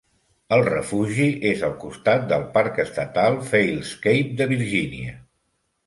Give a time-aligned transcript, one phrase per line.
[0.55, 5.19] El refugi és al costat del Parc Estatal False Cape de Virgínia.